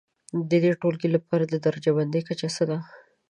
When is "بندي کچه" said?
1.97-2.47